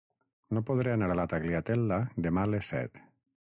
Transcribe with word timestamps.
No 0.57 0.63
podré 0.69 0.93
anar 0.93 1.09
a 1.15 1.17
la 1.19 1.25
Tagliatella 1.33 2.01
demà 2.29 2.47
a 2.49 2.53
les 2.55 2.73
set. 2.75 3.05